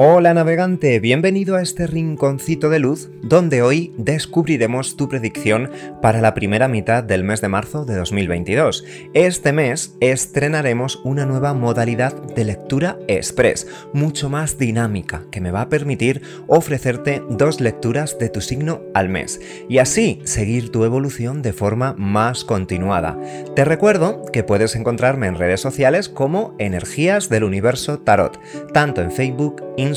[0.00, 6.34] Hola navegante, bienvenido a este rinconcito de luz donde hoy descubriremos tu predicción para la
[6.34, 8.84] primera mitad del mes de marzo de 2022.
[9.12, 15.62] Este mes estrenaremos una nueva modalidad de lectura express, mucho más dinámica, que me va
[15.62, 21.42] a permitir ofrecerte dos lecturas de tu signo al mes y así seguir tu evolución
[21.42, 23.18] de forma más continuada.
[23.56, 28.38] Te recuerdo que puedes encontrarme en redes sociales como Energías del Universo Tarot,
[28.72, 29.87] tanto en Facebook, Instagram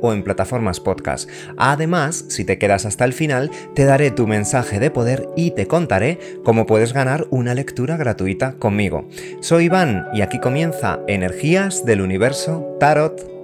[0.00, 1.28] o en plataformas podcast.
[1.56, 5.66] Además, si te quedas hasta el final, te daré tu mensaje de poder y te
[5.66, 9.08] contaré cómo puedes ganar una lectura gratuita conmigo.
[9.40, 13.37] Soy Iván y aquí comienza Energías del Universo Tarot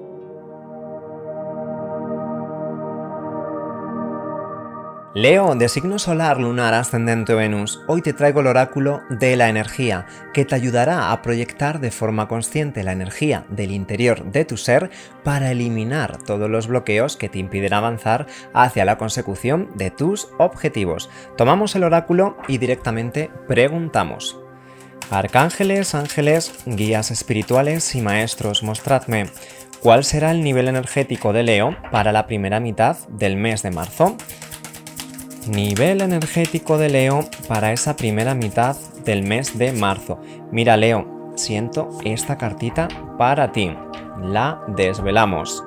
[5.14, 10.06] Leo, de signo solar, lunar, ascendente Venus, hoy te traigo el oráculo de la energía,
[10.32, 14.90] que te ayudará a proyectar de forma consciente la energía del interior de tu ser
[15.22, 21.08] para eliminar todos los bloqueos que te impiden avanzar hacia la consecución de tus objetivos.
[21.36, 24.36] Tomamos el oráculo y directamente preguntamos.
[25.10, 29.26] Arcángeles, ángeles, guías espirituales y maestros, mostradme
[29.80, 34.16] cuál será el nivel energético de Leo para la primera mitad del mes de marzo.
[35.48, 40.18] Nivel energético de Leo para esa primera mitad del mes de marzo.
[40.50, 43.76] Mira Leo, siento esta cartita para ti.
[44.22, 45.62] La desvelamos.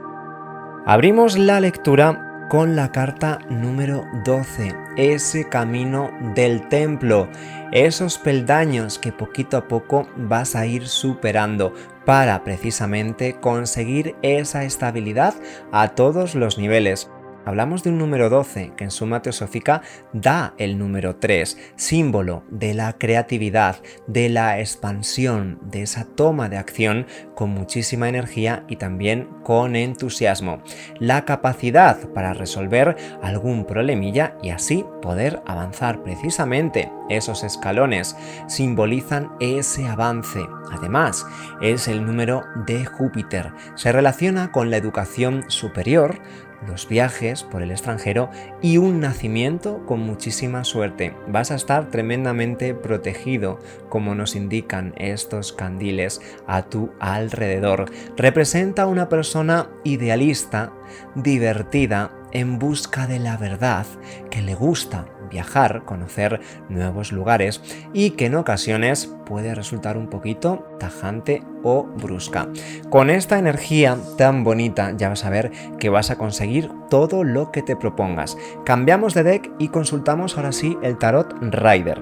[0.87, 7.27] Abrimos la lectura con la carta número 12, ese camino del templo,
[7.71, 11.73] esos peldaños que poquito a poco vas a ir superando
[12.05, 15.35] para precisamente conseguir esa estabilidad
[15.71, 17.11] a todos los niveles
[17.47, 19.81] hablamos de un número 12 que en suma teosófica
[20.11, 26.57] da el número 3, símbolo de la creatividad, de la expansión, de esa toma de
[26.57, 30.61] acción con muchísima energía y también con entusiasmo.
[30.99, 36.91] La capacidad para resolver algún problemilla y así poder avanzar precisamente.
[37.09, 40.41] Esos escalones simbolizan ese avance.
[40.73, 41.25] Además,
[41.61, 43.53] es el número de Júpiter.
[43.75, 46.19] Se relaciona con la educación superior,
[46.65, 48.29] los viajes por el extranjero
[48.61, 51.13] y un nacimiento con muchísima suerte.
[51.27, 53.59] Vas a estar tremendamente protegido,
[53.89, 57.91] como nos indican estos candiles a tu alrededor.
[58.15, 60.73] Representa a una persona idealista,
[61.15, 63.85] divertida, en busca de la verdad,
[64.29, 67.61] que le gusta viajar, conocer nuevos lugares
[67.93, 72.47] y que en ocasiones puede resultar un poquito tajante o brusca.
[72.89, 77.51] Con esta energía tan bonita ya vas a ver que vas a conseguir todo lo
[77.51, 78.37] que te propongas.
[78.65, 82.01] Cambiamos de deck y consultamos ahora sí el tarot Rider.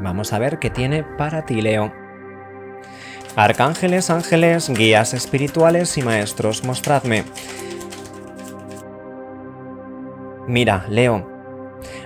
[0.00, 1.92] Vamos a ver qué tiene para ti, Leo.
[3.36, 7.24] Arcángeles, ángeles, guías espirituales y maestros, mostradme.
[10.46, 11.31] Mira, Leo,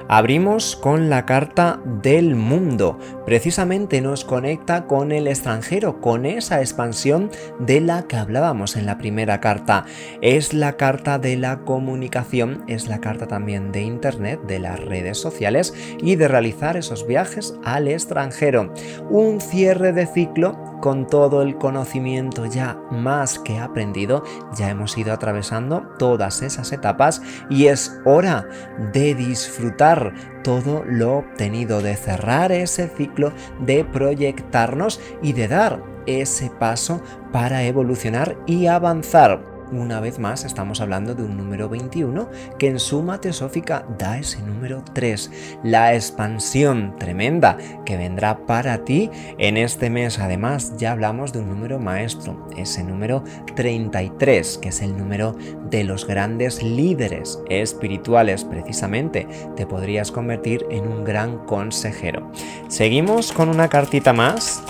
[0.08, 2.98] Abrimos con la carta del mundo.
[3.26, 7.28] Precisamente nos conecta con el extranjero, con esa expansión
[7.58, 9.84] de la que hablábamos en la primera carta.
[10.22, 15.18] Es la carta de la comunicación, es la carta también de Internet, de las redes
[15.18, 18.72] sociales y de realizar esos viajes al extranjero.
[19.10, 24.22] Un cierre de ciclo con todo el conocimiento ya más que aprendido,
[24.56, 28.46] ya hemos ido atravesando todas esas etapas y es hora
[28.92, 30.12] de disfrutar
[30.46, 37.02] todo lo obtenido, de cerrar ese ciclo, de proyectarnos y de dar ese paso
[37.32, 39.55] para evolucionar y avanzar.
[39.72, 44.40] Una vez más estamos hablando de un número 21 que en suma teosófica da ese
[44.42, 45.58] número 3.
[45.64, 50.20] La expansión tremenda que vendrá para ti en este mes.
[50.20, 53.24] Además ya hablamos de un número maestro, ese número
[53.56, 55.36] 33, que es el número
[55.68, 59.26] de los grandes líderes espirituales precisamente.
[59.56, 62.30] Te podrías convertir en un gran consejero.
[62.68, 64.62] Seguimos con una cartita más.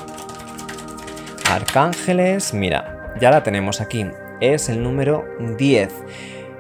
[1.51, 4.07] Arcángeles, mira, ya la tenemos aquí
[4.41, 5.25] es el número
[5.59, 5.93] 10.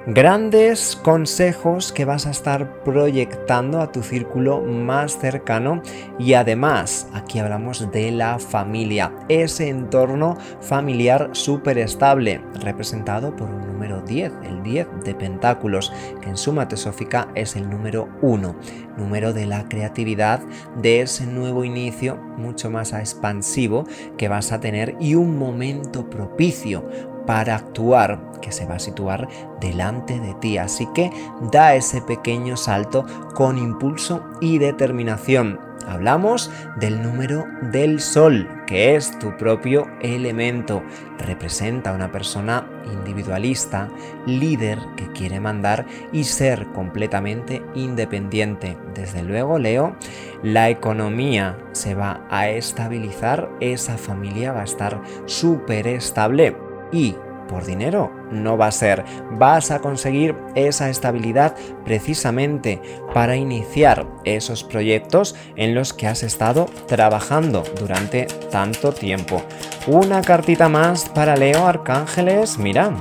[0.08, 5.82] Grandes consejos que vas a estar proyectando a tu círculo más cercano
[6.16, 13.66] y además aquí hablamos de la familia, ese entorno familiar súper estable representado por un
[13.66, 15.92] número 10, el 10 de pentáculos,
[16.22, 18.54] que en suma tesófica es el número 1,
[18.96, 20.40] número de la creatividad,
[20.80, 27.15] de ese nuevo inicio mucho más expansivo que vas a tener y un momento propicio
[27.26, 29.28] para actuar que se va a situar
[29.60, 30.58] delante de ti.
[30.58, 31.10] Así que
[31.52, 35.60] da ese pequeño salto con impulso y determinación.
[35.88, 36.50] hablamos
[36.80, 40.82] del número del Sol, que es tu propio elemento.
[41.18, 43.88] Representa a una persona individualista,
[44.26, 48.76] líder que quiere mandar y ser completamente independiente.
[48.94, 49.94] Desde luego, Leo,
[50.42, 57.16] la economía se va a estabilizar, esa familia va a estar súper estable y
[57.48, 59.04] por dinero no va a ser.
[59.32, 61.54] Vas a conseguir esa estabilidad
[61.84, 62.80] precisamente
[63.14, 69.42] para iniciar esos proyectos en los que has estado trabajando durante tanto tiempo.
[69.86, 72.58] Una cartita más para Leo Arcángeles.
[72.58, 72.92] Mira,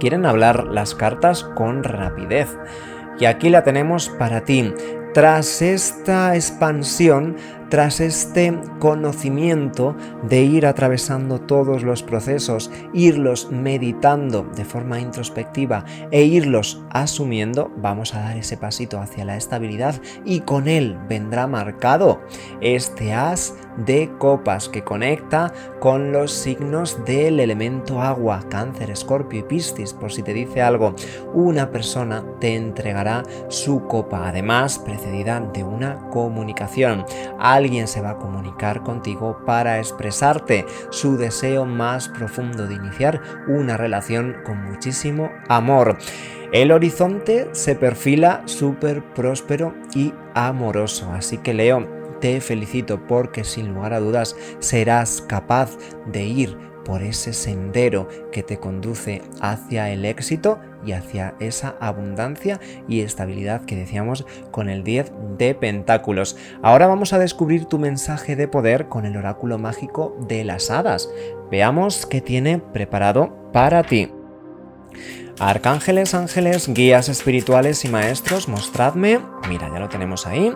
[0.00, 2.48] quieren hablar las cartas con rapidez.
[3.20, 4.72] Y aquí la tenemos para ti.
[5.14, 7.36] Tras esta expansión,
[7.72, 9.96] tras este conocimiento
[10.28, 18.14] de ir atravesando todos los procesos, irlos meditando de forma introspectiva e irlos asumiendo, vamos
[18.14, 22.20] a dar ese pasito hacia la estabilidad y con él vendrá marcado
[22.60, 29.42] este as de copas que conecta con los signos del elemento agua, cáncer, escorpio y
[29.44, 30.94] piscis, por si te dice algo,
[31.32, 37.06] una persona te entregará su copa, además precedida de una comunicación
[37.62, 43.76] alguien se va a comunicar contigo para expresarte su deseo más profundo de iniciar una
[43.76, 45.96] relación con muchísimo amor.
[46.52, 51.88] El horizonte se perfila súper próspero y amoroso, así que Leo,
[52.20, 55.76] te felicito porque sin lugar a dudas serás capaz
[56.06, 62.60] de ir por ese sendero que te conduce hacia el éxito y hacia esa abundancia
[62.88, 66.36] y estabilidad que decíamos con el 10 de pentáculos.
[66.62, 71.08] Ahora vamos a descubrir tu mensaje de poder con el oráculo mágico de las hadas.
[71.50, 74.10] Veamos qué tiene preparado para ti.
[75.38, 79.20] Arcángeles, ángeles, guías espirituales y maestros, mostradme.
[79.48, 80.52] Mira, ya lo tenemos ahí.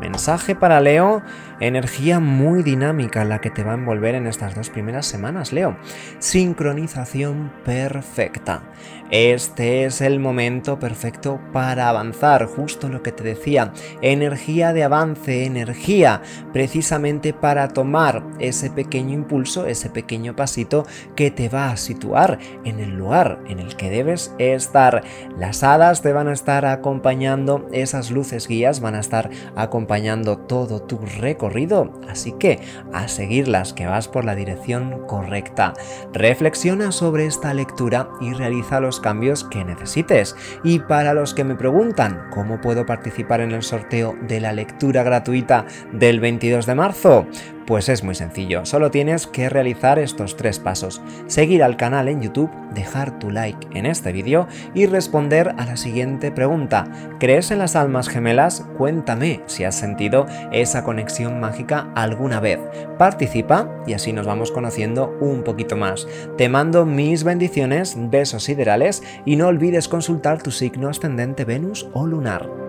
[0.00, 1.22] Mensaje para Leo
[1.62, 5.76] Energía muy dinámica la que te va a envolver en estas dos primeras semanas, Leo.
[6.18, 8.64] Sincronización perfecta.
[9.12, 13.72] Este es el momento perfecto para avanzar, justo lo que te decía.
[14.00, 21.48] Energía de avance, energía precisamente para tomar ese pequeño impulso, ese pequeño pasito que te
[21.48, 25.04] va a situar en el lugar en el que debes estar.
[25.38, 30.80] Las hadas te van a estar acompañando, esas luces guías van a estar acompañando todo
[30.80, 32.60] tu recorrido así que
[32.92, 35.74] a seguirlas que vas por la dirección correcta.
[36.12, 40.36] Reflexiona sobre esta lectura y realiza los cambios que necesites.
[40.62, 45.02] Y para los que me preguntan cómo puedo participar en el sorteo de la lectura
[45.02, 47.26] gratuita del 22 de marzo,
[47.66, 51.00] pues es muy sencillo, solo tienes que realizar estos tres pasos.
[51.26, 55.76] Seguir al canal en YouTube, dejar tu like en este vídeo y responder a la
[55.76, 56.86] siguiente pregunta.
[57.18, 58.64] ¿Crees en las almas gemelas?
[58.76, 62.60] Cuéntame si has sentido esa conexión mágica alguna vez.
[62.98, 66.06] Participa y así nos vamos conociendo un poquito más.
[66.36, 72.06] Te mando mis bendiciones, besos siderales y no olvides consultar tu signo ascendente Venus o
[72.06, 72.61] lunar.